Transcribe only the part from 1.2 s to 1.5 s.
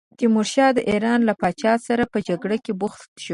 له